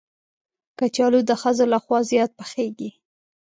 کچالو 0.77 1.19
د 1.29 1.31
ښځو 1.41 1.65
لخوا 1.73 1.99
زیات 2.11 2.31
پخېږي 2.39 2.89